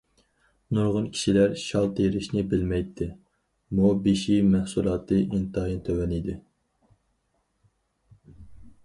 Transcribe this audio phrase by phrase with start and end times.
[0.75, 3.07] نۇرغۇن كىشىلەر شال تېرىشنى بىلمەيتتى،
[3.81, 6.39] مو بېشى مەھسۇلاتى ئىنتايىن تۆۋەن ئىدى.